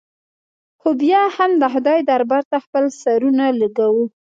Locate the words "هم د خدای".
1.35-1.99